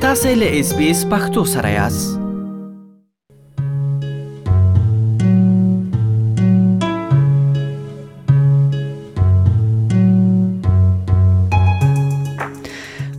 تاسې 0.00 0.34
له 0.34 0.46
اس 0.60 0.70
بي 0.76 0.86
اس 0.90 1.02
پښتو 1.10 1.44
سره 1.52 1.70
یاست 1.74 2.16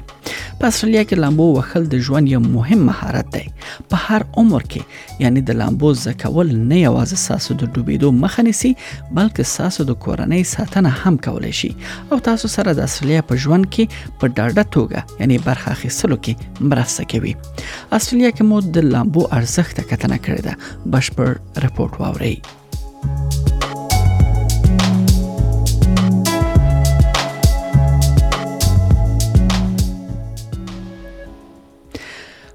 په 0.61 0.67
استرالیا 0.71 1.01
کې 1.09 1.17
لامبو 1.23 1.43
وهل 1.55 1.85
د 1.91 1.99
ژوند 2.05 2.29
یو 2.31 2.39
مهم 2.45 2.81
مهارت 2.87 3.27
دی 3.35 3.43
په 3.93 3.99
هر 4.07 4.25
عمر 4.41 4.63
کې 4.73 5.21
یعنی 5.25 5.43
د 5.49 5.55
لامبو 5.59 5.91
زکول 5.99 6.51
نه 6.55 6.79
یوازې 6.81 7.21
ساسو 7.21 7.55
د 7.61 7.69
ډوبېدو 7.75 8.09
مخه 8.17 8.45
نیسي 8.49 8.71
بلکې 8.81 9.51
ساسو 9.53 9.87
د 9.91 9.97
کورنۍ 10.07 10.43
ساتنه 10.51 10.93
هم 11.03 11.17
کولای 11.29 11.53
شي 11.61 11.71
او 12.11 12.19
تاسو 12.29 12.51
سره 12.57 12.75
د 12.81 12.87
استرالیا 12.89 13.23
په 13.31 13.41
ژوند 13.45 13.69
کې 13.71 14.13
په 14.19 14.35
ډاډه 14.35 14.69
توګه 14.77 15.23
یعنی 15.23 15.39
برخه 15.49 15.73
اخیستلو 15.77 16.19
کې 16.29 16.69
مرسته 16.73 17.09
کوي 17.15 17.35
استرالیا 17.41 18.35
کې 18.37 18.51
مو 18.51 18.61
د 18.79 18.91
لامبو 18.93 19.27
ارزښت 19.41 19.89
کتنه 19.93 20.19
کړې 20.29 20.47
ده 20.47 20.93
بشپړ 20.97 21.67
رپورت 21.69 22.01
واورئ 22.01 22.35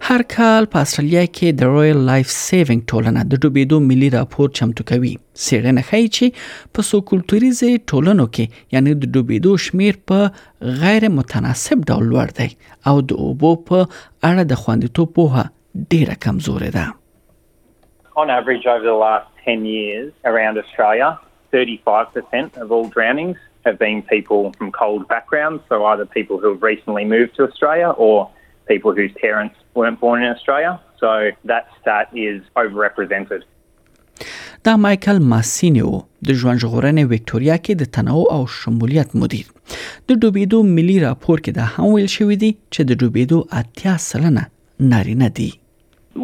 هر 0.06 0.22
کال 0.36 0.66
په 0.72 0.80
استرالیا 0.86 1.20
کې 1.28 1.54
د 1.60 1.70
رويال 1.74 2.00
لایف 2.08 2.32
سیوینګ 2.32 2.82
ټولنه 2.90 3.20
د 3.34 3.38
ډوبېدو 3.44 3.76
ملي 3.84 4.08
راپور 4.14 4.50
چمتو 4.58 4.84
کوي 4.90 5.12
سیرنه 5.44 5.84
ښیي 5.90 6.10
چې 6.16 6.74
په 6.78 6.86
سو 6.88 7.00
کلټوريز 7.10 7.62
ټولنو 7.92 8.26
کې 8.38 8.74
یعنی 8.76 8.92
د 9.04 9.12
ډوبېدو 9.14 9.54
شمیر 9.68 9.98
په 10.12 10.26
غیر 10.82 11.06
متناسب 11.20 11.86
ډول 11.92 12.04
لوړ 12.10 12.34
دی 12.40 12.48
او 12.92 12.94
د 13.14 13.22
اوبو 13.28 13.54
په 13.72 13.80
اړه 13.86 14.46
د 14.52 14.60
خواندیتوب 14.64 15.16
په 15.20 15.46
ډیره 15.96 16.18
کمزورې 16.26 16.76
ده 16.76 18.20
On 18.24 18.34
average 18.38 18.68
over 18.76 18.86
the 18.90 18.96
last 19.06 19.42
10 19.50 19.66
years 19.78 20.12
around 20.34 20.64
Australia 20.66 21.10
35% 21.60 22.62
of 22.66 22.76
all 22.78 22.88
drownings 23.00 23.42
have 23.72 23.80
been 23.88 24.06
people 24.14 24.48
from 24.60 24.76
cold 24.82 25.08
backgrounds 25.18 25.66
so 25.72 25.84
either 25.94 26.10
people 26.20 26.44
who 26.46 26.56
have 26.56 26.72
recently 26.72 27.10
moved 27.18 27.36
to 27.40 27.50
Australia 27.50 27.92
or 28.10 28.14
people 28.66 28.92
whose 28.94 29.12
parents 29.26 29.56
weren't 29.74 29.98
born 30.00 30.22
in 30.24 30.30
Australia. 30.36 30.80
So 30.98 31.10
that 31.52 31.64
stat 31.80 32.06
is 32.28 32.38
overrepresented. 32.62 33.42
دا 34.64 34.76
مايكل 34.76 35.18
ماسيني 35.20 35.82
د 36.28 36.32
ژوند 36.40 36.58
ژغورنې 36.60 37.04
وکټوريا 37.12 37.56
کې 37.64 37.72
د 37.82 37.88
تنوع 37.96 38.22
او 38.36 38.46
شمولیت 38.58 39.10
مدیر 39.22 39.48
د 40.10 40.16
ډوبېدو 40.20 40.60
ملي 40.76 40.94
راپور 41.04 41.42
کې 41.42 41.52
دا 41.58 41.64
هم 41.72 41.90
ویل 41.96 42.06
شوې 42.12 42.36
دي 42.42 42.50
چې 42.52 42.88
د 42.90 43.00
ډوبېدو 43.02 43.40
اتیا 43.60 43.96
سلنه 44.06 44.44
نارینه 44.92 45.28
دي 45.40 45.50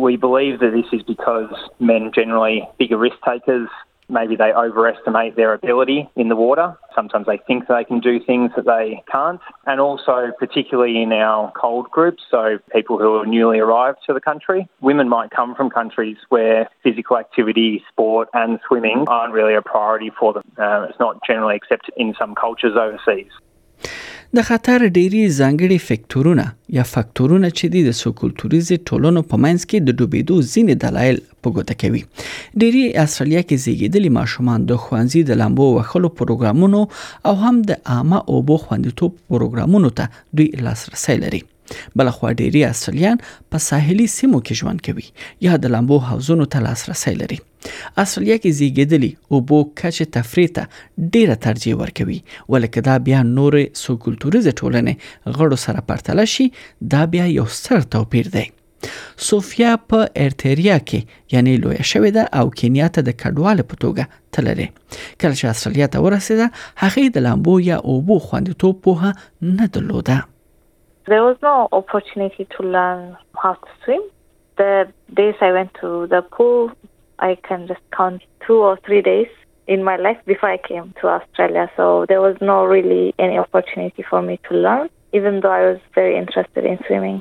We 0.06 0.14
believe 0.26 0.56
that 0.62 0.72
this 0.78 0.90
is 0.98 1.02
because 1.14 1.52
men 1.92 2.08
generally 2.20 2.58
bigger 2.80 3.00
risk 3.04 3.18
takers 3.28 3.68
maybe 4.10 4.36
they 4.36 4.52
overestimate 4.52 5.36
their 5.36 5.54
ability 5.54 6.08
in 6.16 6.28
the 6.28 6.36
water. 6.36 6.76
Sometimes 6.94 7.26
they 7.26 7.38
think 7.46 7.68
they 7.68 7.84
can 7.84 8.00
do 8.00 8.18
things 8.20 8.50
that 8.56 8.64
they 8.66 9.02
can't. 9.10 9.40
And 9.66 9.80
also, 9.80 10.32
particularly 10.38 11.00
in 11.02 11.12
our 11.12 11.52
cold 11.52 11.90
groups, 11.90 12.22
so 12.30 12.58
people 12.72 12.98
who 12.98 13.16
are 13.16 13.26
newly 13.26 13.60
arrived 13.60 13.98
to 14.06 14.12
the 14.12 14.20
country, 14.20 14.68
women 14.80 15.08
might 15.08 15.30
come 15.30 15.54
from 15.54 15.70
countries 15.70 16.16
where 16.28 16.68
physical 16.82 17.16
activity, 17.16 17.82
sport, 17.90 18.28
and 18.34 18.58
swimming 18.66 19.04
aren't 19.08 19.32
really 19.32 19.54
a 19.54 19.62
priority 19.62 20.10
for 20.18 20.32
them. 20.32 20.42
Uh, 20.58 20.86
it's 20.88 20.98
not 20.98 21.20
generally 21.26 21.54
accepted 21.56 21.94
in 21.96 22.14
some 22.18 22.34
cultures 22.34 22.76
overseas. 22.76 23.30
د 24.38 24.44
خطر 24.48 24.80
ډيري 24.96 25.20
ځانګړي 25.38 25.78
فکتورونه 25.88 26.44
یا 26.78 26.82
فکتورونه 26.94 27.48
چې 27.58 27.86
د 27.88 27.96
سوکولتوریز 28.02 28.68
ټولنو 28.88 29.22
په 29.32 29.40
منځ 29.44 29.64
کې 29.70 29.78
د 29.88 29.96
ډوبېدو 30.00 30.36
ځینې 30.52 30.74
دلایل 30.84 31.18
په 31.46 31.54
ګوته 31.56 31.74
کوي 31.82 32.02
ډيري 32.60 32.84
استرالیا 33.04 33.42
کې 33.48 33.62
زیږیدلي 33.64 34.10
ماشومان 34.18 34.68
د 34.70 34.78
خوانزي 34.84 35.22
د 35.32 35.40
لامبو 35.42 35.66
وخلو 35.78 36.12
پروګرامونو 36.22 36.82
او 37.28 37.34
هم 37.42 37.54
د 37.72 37.82
عامه 37.96 38.18
اوبو 38.38 38.56
خوندیتوب 38.68 39.10
پروګرامونو 39.34 39.90
ته 40.00 40.24
دوی 40.38 40.48
لاسرسي 40.66 41.16
لري 41.26 41.42
بلخوا 41.96 42.32
ډيري 42.40 42.62
استرالیان 42.70 43.26
په 43.50 43.66
ساحلي 43.70 44.06
سیمو 44.18 44.44
کې 44.48 44.64
ژوند 44.64 44.86
کوي 44.90 45.08
یا 45.50 45.62
د 45.66 45.76
لامبو 45.78 46.02
حوزونو 46.10 46.48
ته 46.54 46.68
لاسرسي 46.70 47.14
لري 47.22 47.40
استرالیا 48.02 48.36
کې 48.42 48.54
زیږیدلی 48.60 49.10
او 49.34 49.40
بو 49.50 49.58
کچ 49.80 49.98
تفریح 50.18 50.50
ته 50.58 51.08
ډیره 51.16 51.36
ترجیح 51.48 51.78
ورکوي 51.82 52.18
ولکه 52.36 52.86
دا 52.88 52.94
بیا 53.10 53.20
نور 53.32 53.56
سو 53.82 53.96
کلټوریز 54.04 54.48
ټولنې 54.52 55.36
غړو 55.38 55.58
سره 55.66 55.84
پرتله 55.90 56.26
شي 56.36 56.48
دا 56.94 57.02
بیا 57.14 57.26
یو 57.34 57.46
ستر 57.58 57.86
توپیر 57.96 58.32
دی 58.36 58.46
سوفیا 59.28 59.72
په 59.92 60.06
ارتریا 60.26 60.76
کې 60.90 61.36
یعنی 61.36 61.56
لوی 61.64 61.78
شوې 61.92 62.14
ده 62.18 62.42
او 62.42 62.54
کینیا 62.60 62.88
ته 62.98 63.06
د 63.10 63.18
کډوال 63.22 63.64
په 63.72 63.80
توګه 63.86 64.20
تللې 64.36 65.18
کله 65.24 65.34
چې 65.38 65.54
استرالیا 65.54 65.90
ته 65.96 66.06
ورسېده 66.06 66.84
هغه 66.84 67.14
د 67.18 67.26
لامبو 67.28 67.56
یا 67.70 67.80
اوبو 67.94 68.20
خوندیتوب 68.30 68.84
په 68.88 69.14
نه 69.14 69.72
درلوده 69.78 70.20
There 71.10 71.22
was 71.26 71.38
no 71.44 71.52
opportunity 71.76 72.44
to 72.54 72.64
learn 72.72 72.98
how 73.42 73.50
to 73.62 73.70
swim. 73.84 74.02
The 74.60 74.72
days 75.20 75.40
I 75.46 75.48
went 75.56 75.72
to 75.78 75.88
the 76.12 76.20
pool, 76.34 76.68
I 77.28 77.36
can 77.48 77.66
just 77.68 77.84
count 77.96 78.20
two 78.46 78.58
or 78.68 78.76
three 78.86 79.02
days 79.02 79.32
in 79.66 79.84
my 79.84 79.96
life 79.96 80.20
before 80.26 80.50
I 80.50 80.56
came 80.70 80.92
to 81.00 81.04
Australia. 81.18 81.70
So 81.76 82.06
there 82.06 82.20
was 82.28 82.36
no 82.40 82.64
really 82.64 83.14
any 83.18 83.36
opportunity 83.38 84.02
for 84.10 84.20
me 84.22 84.38
to 84.48 84.52
learn, 84.66 84.88
even 85.12 85.40
though 85.40 85.50
I 85.60 85.64
was 85.70 85.80
very 85.94 86.14
interested 86.22 86.64
in 86.64 86.78
swimming. 86.88 87.20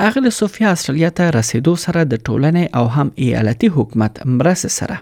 اغل 0.00 0.32
سوفیا 0.32 0.72
استرالیا 0.72 1.08
ته 1.08 1.30
رسیدو 1.30 1.74
سره 1.76 2.02
د 2.04 2.14
ټولنې 2.28 2.76
او 2.78 2.84
هم 2.84 3.10
ایالتي 3.18 3.68
حکومت 3.76 4.20
مرسته 4.26 4.68
سره 4.76 4.96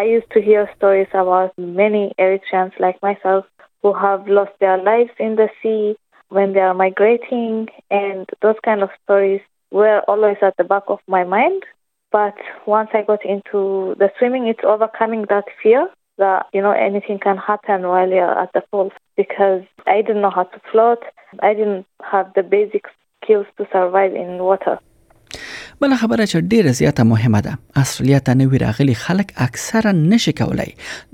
I 0.00 0.02
used 0.16 0.28
to 0.36 0.40
hear 0.48 0.62
stories 0.76 1.12
about 1.22 1.50
many 1.82 2.04
Eritreans 2.26 2.74
like 2.86 2.98
myself 3.08 3.44
who 3.82 3.90
have 4.04 4.22
lost 4.38 4.54
their 4.64 4.78
lives 4.92 5.14
in 5.28 5.32
the 5.42 5.48
sea 5.62 5.82
when 6.30 6.52
they 6.52 6.60
are 6.60 6.74
migrating, 6.74 7.68
and 7.90 8.28
those 8.42 8.56
kind 8.64 8.82
of 8.82 8.90
stories 9.04 9.40
were 9.70 10.00
always 10.08 10.36
at 10.42 10.56
the 10.56 10.64
back 10.64 10.84
of 10.88 10.98
my 11.06 11.24
mind. 11.24 11.62
But 12.10 12.34
once 12.66 12.90
I 12.94 13.02
got 13.02 13.24
into 13.24 13.94
the 13.98 14.10
swimming, 14.18 14.46
it's 14.46 14.64
overcoming 14.64 15.26
that 15.28 15.44
fear 15.62 15.88
that 16.18 16.46
you 16.52 16.60
know 16.62 16.72
anything 16.72 17.18
can 17.18 17.36
happen 17.36 17.86
while 17.86 18.08
you're 18.08 18.38
at 18.38 18.52
the 18.52 18.62
pool 18.72 18.90
because 19.16 19.62
I 19.86 20.02
didn't 20.02 20.22
know 20.22 20.30
how 20.30 20.44
to 20.44 20.60
float. 20.70 21.02
I 21.42 21.54
didn't 21.54 21.86
have 22.02 22.32
the 22.34 22.42
basic 22.42 22.84
skills 23.22 23.46
to 23.58 23.66
survive 23.72 24.14
in 24.14 24.38
water. 24.42 24.78
بل 25.80 25.94
خبره 25.96 26.26
چې 26.26 26.34
ډیره 26.52 26.72
زیاته 26.78 27.02
مهمه 27.08 27.40
ده 27.46 27.58
استرالیا 27.82 28.18
ته 28.28 28.34
نوی 28.38 28.58
راغلي 28.62 28.94
خلک 29.02 29.28
اکثرا 29.44 29.92
نشي 29.98 30.32
کولای 30.40 30.66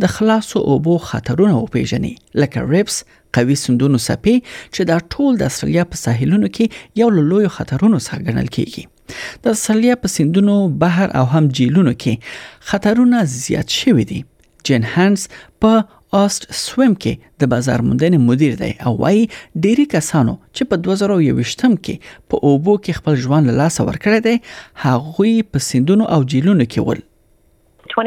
د 0.04 0.12
خلاصو 0.12 0.60
اوبو 0.74 0.96
خطرونه 1.08 1.54
وپیژني 1.58 2.12
لکه 2.42 2.60
ریپس 2.70 3.02
قوي 3.38 3.54
سندونو 3.62 3.98
سپی 4.04 4.34
چې 4.74 4.80
دا 4.92 4.98
ټول 5.14 5.38
د 5.42 5.52
استرالیا 5.52 5.84
په 5.92 5.96
ساحلونو 6.02 6.48
کې 6.58 6.68
یو 7.02 7.10
لوی 7.18 7.48
خطرونو 7.58 8.00
څخه 8.00 8.16
ګڼل 8.30 8.48
کیږي 8.58 9.42
د 9.46 9.58
استرالیا 9.58 9.96
په 10.04 10.08
سندونو 10.14 10.56
بهر 10.84 11.08
او 11.22 11.26
هم 11.34 11.44
جیلونو 11.60 11.92
کې 12.06 12.72
خطرونه 12.72 13.24
زیات 13.34 13.70
شوي 13.82 14.04
دي 14.14 14.22
جن 14.70 14.84
هانس 14.94 15.28
په 15.62 15.84
آست 16.22 16.44
سویم 16.54 16.92
کې 17.04 17.42
د 17.42 17.48
بازار 17.52 17.82
موندنې 17.84 18.26
مدیر 18.26 18.52
دی 18.58 18.68
او 18.88 18.90
وايي 18.98 19.22
ډېری 19.64 19.86
کسانو 19.94 20.34
چې 20.56 20.68
په 20.72 20.82
2021م 20.82 21.72
کې 21.86 22.10
په 22.34 22.50
اوبو 22.50 22.74
کې 22.84 22.98
خپل 22.98 23.16
ژوند 23.24 23.50
له 23.50 23.56
لاس 23.60 23.78
ورکړی 23.80 24.20
دی 24.26 24.36
هغوی 24.84 25.32
په 25.54 25.62
سندونو 25.68 26.06
او 26.16 26.18
جیلونو 26.34 26.66
کې 26.74 26.86
ول 26.88 27.02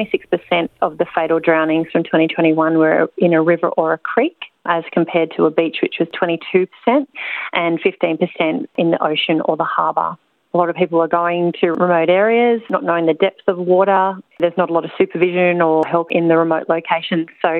26% 0.06 0.86
of 0.88 0.95
the 1.01 1.07
fatal 1.18 1.42
drownings 1.50 1.92
from 1.95 2.06
2021 2.12 2.80
were 2.83 3.09
in 3.30 3.36
a 3.39 3.42
river 3.54 3.74
or 3.83 3.88
a 3.95 4.01
creek. 4.13 4.39
As 4.74 4.88
compared 4.94 5.30
to 5.33 5.44
a 5.48 5.50
beach, 5.57 5.77
which 5.83 5.94
was 6.00 6.07
22%, 6.15 7.06
and 7.60 7.81
15% 7.83 8.65
in 8.83 8.89
the 8.95 8.98
ocean 9.10 9.44
or 9.51 9.56
the 9.62 9.68
harbour. 9.75 10.07
lot 10.59 10.69
of 10.71 10.75
people 10.81 11.00
are 11.06 11.13
going 11.24 11.44
to 11.62 11.65
remote 11.86 12.09
areas, 12.24 12.59
not 12.75 12.81
knowing 12.89 13.06
the 13.12 13.18
depth 13.25 13.45
of 13.54 13.57
water. 13.75 14.01
There's 14.44 14.57
not 14.62 14.69
a 14.71 14.74
lot 14.77 14.86
of 14.89 14.92
supervision 15.01 15.54
or 15.68 15.74
help 15.95 16.07
in 16.19 16.24
the 16.31 16.38
remote 16.45 16.65
locations. 16.75 17.25
So, 17.44 17.51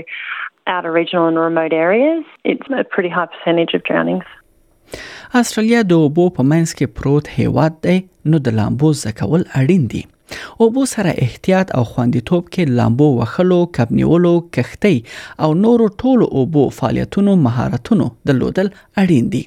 outer 0.74 0.92
regional 1.02 1.26
and 1.32 1.38
remote 1.50 1.74
areas, 1.86 2.24
it's 2.54 2.68
a 2.82 2.84
pretty 2.96 3.12
high 3.20 3.30
percentage 3.36 3.74
of 3.80 3.82
drownings. 3.92 4.28
استرالیا 5.38 5.80
د 5.88 5.94
اوبو 6.02 6.26
په 6.36 6.44
منځ 6.50 6.74
کې 6.80 7.00
پروت 7.00 7.28
هیواد 7.40 7.74
دی 7.86 7.96
نو 8.34 8.40
د 8.46 8.54
لامبو 8.60 8.92
زکول 9.00 9.42
اړین 9.62 9.82
دي 9.94 10.00
اوبو 10.66 10.86
سره 10.92 11.14
احتیاط 11.26 11.74
او 11.80 11.84
خوندیتوب 11.90 12.46
کې 12.54 12.78
لامبو 12.78 13.08
وخلو 13.18 13.58
کبنیولو 13.80 14.32
کښتۍ 14.46 15.44
او 15.48 15.60
نورو 15.66 15.90
ټولو 16.06 16.30
اوبو 16.44 16.64
فعالیتونو 16.80 17.36
مهارتونو 17.48 18.08
درلودل 18.32 18.72
اړین 19.04 19.30
دي 19.36 19.44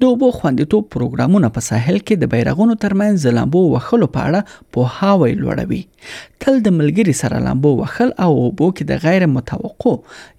د 0.00 0.04
اوبو 0.08 0.28
خوندیتوب 0.34 0.86
پروګرامونه 0.94 1.48
په 1.56 1.64
ساحل 1.66 1.98
کې 1.98 2.20
د 2.20 2.30
بیرغونو 2.34 2.76
ترمنځ 2.84 3.26
د 3.26 3.34
لامبو 3.38 3.60
وخلو 3.72 4.08
په 4.14 4.30
اړه 4.30 4.70
په 4.76 4.92
هاوی 4.98 5.32
لوړوي 5.42 5.82
تل 6.44 6.60
د 6.68 6.74
ملګری 6.78 7.14
سره 7.22 7.40
لامبو 7.48 7.72
وخل 7.82 8.12
او 8.26 8.30
اوبو 8.44 8.70
کې 8.78 8.90
د 8.90 9.02
غیر 9.06 9.26
متوقع 9.36 9.94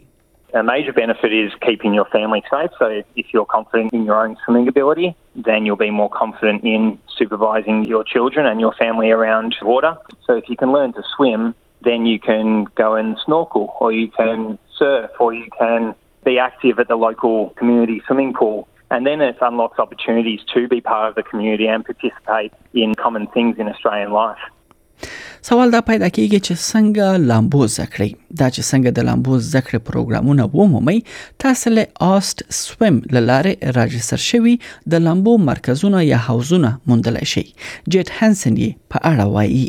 a 0.57 0.63
major 0.63 0.91
benefit 0.91 1.31
is 1.31 1.51
keeping 1.61 1.93
your 1.93 2.05
family 2.05 2.43
safe. 2.51 2.71
So 2.79 3.03
if 3.15 3.27
you're 3.33 3.45
confident 3.45 3.93
in 3.93 4.03
your 4.05 4.21
own 4.25 4.37
swimming 4.43 4.67
ability, 4.67 5.15
then 5.35 5.65
you'll 5.65 5.75
be 5.75 5.91
more 5.91 6.09
confident 6.09 6.63
in 6.63 6.97
supervising 7.15 7.85
your 7.85 8.03
children 8.03 8.45
and 8.45 8.59
your 8.59 8.73
family 8.73 9.11
around 9.11 9.55
water. 9.61 9.95
So 10.25 10.33
if 10.35 10.49
you 10.49 10.57
can 10.57 10.71
learn 10.71 10.93
to 10.93 11.03
swim, 11.15 11.53
then 11.81 12.05
you 12.05 12.19
can 12.19 12.65
go 12.75 12.95
and 12.95 13.17
snorkel 13.23 13.75
or 13.79 13.91
you 13.91 14.09
can 14.09 14.57
surf 14.77 15.11
or 15.19 15.33
you 15.33 15.47
can 15.57 15.93
be 16.25 16.39
active 16.39 16.79
at 16.79 16.87
the 16.87 16.95
local 16.95 17.51
community 17.51 18.01
swimming 18.07 18.33
pool. 18.33 18.67
And 18.89 19.05
then 19.05 19.19
it 19.21 19.37
unlocks 19.41 19.79
opportunities 19.79 20.39
to 20.53 20.67
be 20.67 20.79
part 20.81 21.09
of 21.09 21.15
the 21.15 21.23
community 21.23 21.67
and 21.67 21.85
participate 21.85 22.53
in 22.73 22.95
common 22.95 23.27
things 23.27 23.57
in 23.59 23.67
Australian 23.67 24.11
life. 24.11 24.37
سوال 25.47 25.69
دا 25.75 25.79
پیدا 25.89 26.07
کیږي 26.15 26.39
چې 26.45 26.53
څنګه 26.71 27.27
لامبو 27.27 27.59
زکړی 27.77 28.09
دا 28.41 28.47
چې 28.55 28.61
څنګه 28.69 28.89
د 28.97 29.05
لامبو 29.09 29.33
زکړې 29.53 29.79
پروګرامونه 29.87 30.43
ومومي 30.57 30.97
تاسو 31.45 31.67
له 31.77 31.85
آست 32.17 32.37
سويم 32.59 32.95
لاره 33.29 33.53
راجستر 33.79 34.19
شوی 34.29 34.53
د 34.95 35.05
لامبو 35.07 35.31
مرکزونه 35.49 35.99
یا 36.11 36.17
حوزونه 36.29 36.71
موندل 36.91 37.15
شي 37.35 37.43
جټ 37.93 38.07
هانسن 38.19 38.53
یې 38.63 38.69
په 38.91 38.97
اړه 39.09 39.25
وایي 39.37 39.65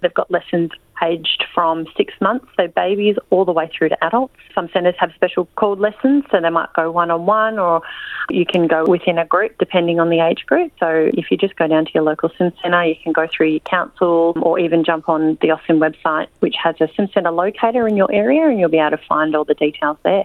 They've 0.00 0.12
got 0.12 0.30
lessons 0.30 0.70
aged 1.02 1.44
from 1.54 1.86
six 1.96 2.14
months, 2.20 2.46
so 2.56 2.66
babies, 2.68 3.16
all 3.30 3.44
the 3.44 3.52
way 3.52 3.68
through 3.76 3.90
to 3.90 4.04
adults. 4.04 4.34
Some 4.54 4.68
centres 4.72 4.94
have 4.98 5.12
special 5.14 5.44
called 5.56 5.78
lessons, 5.78 6.24
so 6.30 6.40
they 6.40 6.50
might 6.50 6.72
go 6.74 6.90
one 6.90 7.10
on 7.10 7.26
one 7.26 7.58
or 7.58 7.82
you 8.30 8.46
can 8.46 8.66
go 8.66 8.84
within 8.84 9.18
a 9.18 9.26
group 9.26 9.56
depending 9.58 10.00
on 10.00 10.08
the 10.08 10.20
age 10.20 10.46
group. 10.46 10.72
So 10.80 11.10
if 11.12 11.30
you 11.30 11.36
just 11.36 11.56
go 11.56 11.66
down 11.66 11.84
to 11.84 11.90
your 11.94 12.02
local 12.02 12.30
SIM 12.38 12.52
centre, 12.62 12.84
you 12.86 12.94
can 13.02 13.12
go 13.12 13.26
through 13.30 13.48
your 13.48 13.60
council 13.60 14.34
or 14.40 14.58
even 14.58 14.84
jump 14.84 15.08
on 15.08 15.36
the 15.42 15.48
OSIM 15.48 15.78
website, 15.80 16.28
which 16.40 16.56
has 16.62 16.74
a 16.80 16.88
SIM 16.96 17.08
centre 17.12 17.30
locator 17.30 17.86
in 17.86 17.96
your 17.96 18.10
area 18.12 18.48
and 18.48 18.58
you'll 18.58 18.70
be 18.70 18.78
able 18.78 18.96
to 18.96 19.02
find 19.08 19.36
all 19.36 19.44
the 19.44 19.54
details 19.54 19.98
there. 20.02 20.24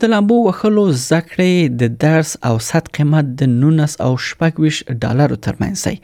د 0.00 0.10
لامبو 0.12 0.36
وهلو 0.46 0.84
زده 1.04 1.20
کړې 1.30 1.52
د 1.80 1.96
درس 2.04 2.30
او 2.48 2.54
صد 2.70 2.84
قیمت 2.96 3.26
د 3.40 3.50
19 3.64 4.04
او 4.06 4.12
26 4.28 5.00
ډالرو 5.02 5.36
ترمنځ 5.46 5.78
دی 5.86 5.96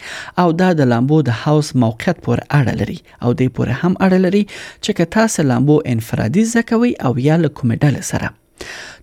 او 0.43 0.49
دا 0.61 0.69
د 0.81 0.91
لامبو 0.93 1.17
د 1.29 1.39
هاوس 1.43 1.69
موقعیت 1.85 2.19
پورې 2.25 2.43
اړه 2.59 2.73
لري 2.81 2.99
او 3.25 3.31
د 3.41 3.55
پورې 3.57 3.73
هم 3.81 3.93
اړه 4.07 4.19
لري 4.27 4.43
چې 4.85 4.91
که 4.99 5.05
تاسو 5.19 5.39
لامبو 5.53 5.77
انفرادي 5.95 6.43
زده 6.51 6.63
کوي 6.73 6.93
او 7.07 7.13
یا 7.29 7.35
له 7.45 7.49
کومې 7.59 7.77
ډلې 7.83 8.03
سره 8.11 8.27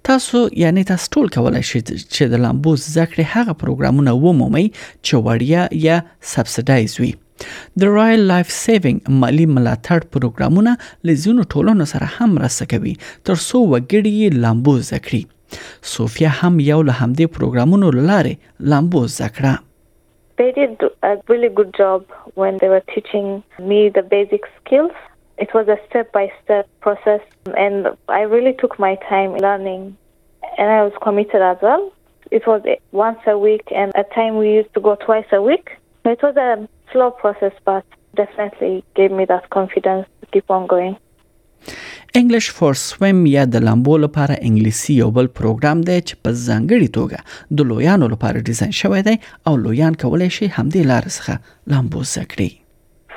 تاسو 0.08 0.40
یعنی 0.64 0.82
تاسو 0.92 1.06
ټول 1.16 1.28
کولای 1.36 1.64
شئ 1.72 1.82
چې 1.82 2.32
د 2.34 2.46
لامبو 2.46 2.72
زده 2.88 3.06
کړې 3.12 3.32
هغه 3.36 3.60
پروګرامونه 3.62 4.12
ومومئ 4.26 4.66
چې 4.78 5.28
وړیا 5.28 5.62
یا 5.88 5.98
سبسیډایز 6.34 7.00
وي 7.04 7.14
د 7.84 7.94
رایل 7.98 8.22
لایف 8.32 8.52
سیوینګ 8.58 9.10
مالی 9.24 9.46
ملاتړ 9.58 10.08
پروګرامونه 10.16 10.76
لزیونو 11.10 11.46
ټولونو 11.54 11.88
سره 11.94 12.10
هم 12.18 12.30
مرسته 12.40 12.68
کوي 12.74 12.96
تر 13.30 13.38
څو 13.48 13.62
وګړي 13.68 14.42
لامبو 14.48 14.76
زکړي 14.90 15.24
سوفیا 15.94 16.34
هم 16.42 16.60
یو 16.68 16.80
له 16.90 16.98
همدې 17.00 17.38
پروګرامونو 17.38 17.92
لارې 18.00 18.68
لامبو 18.76 19.04
زکړه 19.20 19.62
They 20.42 20.52
did 20.60 20.84
a 21.08 21.10
really 21.32 21.50
good 21.58 21.74
job 21.80 22.14
when 22.44 22.56
they 22.62 22.70
were 22.70 22.84
teaching 22.92 23.26
me 23.72 23.76
the 23.98 24.02
basic 24.14 24.48
skills. 24.54 24.94
It 25.44 25.52
was 25.58 25.68
a 25.74 25.76
step 25.82 26.10
by 26.16 26.24
step 26.38 26.70
process, 26.88 27.22
and 27.66 27.90
I 28.20 28.22
really 28.32 28.54
took 28.62 28.74
my 28.86 28.90
time 29.10 29.36
learning, 29.46 29.84
and 30.50 30.74
I 30.78 30.80
was 30.88 30.98
committed 31.06 31.46
as 31.50 31.66
well. 31.68 31.86
It 32.40 32.50
was 32.52 32.68
once 33.02 33.30
a 33.36 33.38
week, 33.44 33.72
and 33.84 34.00
at 34.04 34.12
time 34.18 34.42
we 34.46 34.56
used 34.56 34.72
to 34.80 34.84
go 34.90 34.96
twice 35.06 35.38
a 35.40 35.42
week. 35.52 35.72
It 36.16 36.26
was 36.28 36.42
a 36.46 36.50
slow 36.94 37.10
process, 37.22 37.54
but 37.70 37.84
definitely 38.22 38.76
gave 39.00 39.12
me 39.20 39.24
that 39.34 39.46
confidence 39.58 40.06
to 40.20 40.26
keep 40.34 40.48
on 40.58 40.64
going. 40.76 40.96
انګلیش 42.16 42.52
فور 42.52 42.74
سویم 42.74 43.26
یا 43.26 43.44
د 43.54 43.64
لامبو 43.66 43.94
لپاره 44.04 44.34
انګلیسي 44.48 44.94
یو 44.96 45.08
بل 45.18 45.30
پروګرام 45.40 45.80
دی 45.90 45.96
چې 46.08 46.16
په 46.26 46.34
ځانګړي 46.48 46.90
توګه 46.98 47.56
د 47.60 47.70
لویانو 47.70 48.10
لپاره 48.14 48.42
ډیزاین 48.50 48.74
شوی 48.80 49.02
دی 49.08 49.14
او 49.50 49.54
لویان 49.62 49.96
کولای 50.04 50.30
شي 50.38 50.50
همدې 50.58 50.90
لار 50.92 51.08
څخه 51.16 51.74
لامبو 51.74 52.04
زده 52.12 52.26
کړي 52.34 52.52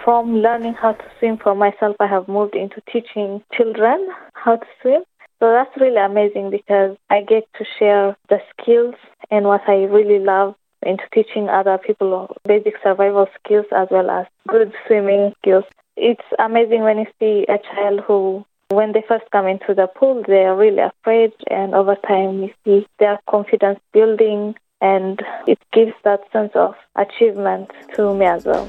From 0.05 0.32
learning 0.46 0.76
how 0.82 0.93
to 1.00 1.06
swim 1.19 1.37
for 1.44 1.55
myself, 1.64 1.94
I 2.06 2.08
have 2.14 2.31
moved 2.37 2.55
into 2.62 2.81
teaching 2.93 3.31
children 3.56 4.06
how 4.44 4.55
to 4.62 4.67
swim. 4.82 5.02
So 5.40 5.46
that's 5.56 5.81
really 5.84 6.02
amazing 6.12 6.46
because 6.58 6.93
I 7.17 7.19
get 7.34 7.44
to 7.58 7.64
share 7.78 8.05
the 8.34 8.38
skills 8.50 8.94
and 9.38 9.43
what 9.52 9.64
I 9.75 9.78
really 9.96 10.20
love 10.34 10.55
into 10.82 11.05
teaching 11.12 11.49
other 11.49 11.78
people 11.78 12.34
basic 12.44 12.75
survival 12.82 13.26
skills 13.40 13.67
as 13.75 13.88
well 13.90 14.11
as 14.11 14.26
good 14.49 14.73
swimming 14.87 15.32
skills. 15.38 15.64
It's 15.96 16.25
amazing 16.38 16.82
when 16.82 16.99
you 16.99 17.06
see 17.19 17.46
a 17.49 17.58
child 17.58 18.00
who, 18.06 18.44
when 18.69 18.93
they 18.93 19.02
first 19.08 19.25
come 19.32 19.46
into 19.46 19.75
the 19.75 19.87
pool, 19.87 20.23
they 20.26 20.44
are 20.44 20.56
really 20.56 20.81
afraid, 20.82 21.32
and 21.50 21.75
over 21.75 21.96
time, 22.06 22.43
you 22.43 22.50
see 22.64 22.87
their 22.99 23.19
confidence 23.28 23.81
building, 23.93 24.55
and 24.82 25.20
it 25.46 25.58
gives 25.73 25.94
that 26.05 26.20
sense 26.32 26.52
of 26.55 26.75
achievement 26.96 27.70
to 27.94 28.14
me 28.14 28.26
as 28.26 28.44
well. 28.44 28.69